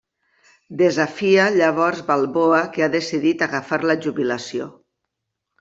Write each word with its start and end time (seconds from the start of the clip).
Desafia 0.79 1.43
llavors 1.57 2.01
Balboa 2.09 2.63
que 2.79 2.87
ha 2.87 2.89
decidit 2.97 3.47
agafar 3.51 3.81
la 3.93 4.01
jubilació. 4.07 4.73